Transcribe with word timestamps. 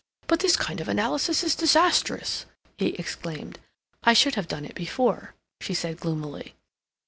"But 0.25 0.39
this 0.39 0.57
kind 0.57 0.81
of 0.81 0.87
analysis 0.87 1.43
is 1.43 1.53
disastrous!" 1.53 2.47
he 2.79 2.87
exclaimed. 2.95 3.59
"I 4.03 4.13
should 4.13 4.33
have 4.33 4.47
done 4.47 4.65
it 4.65 4.73
before," 4.73 5.35
she 5.61 5.75
said 5.75 5.99
gloomily. 5.99 6.55